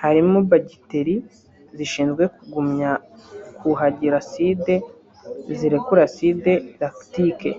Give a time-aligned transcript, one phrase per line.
[0.00, 1.14] harimo bagiteri
[1.76, 2.90] zishinzwe kugumya
[3.58, 4.74] kuhagira acide
[5.56, 7.50] zirekura “acide lactique”